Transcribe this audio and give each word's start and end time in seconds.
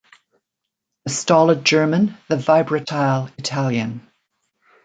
The 1.03 1.11
stolid 1.11 1.63
German, 1.63 2.17
the 2.27 2.35
vibratile 2.35 3.29
Italian! 3.37 4.09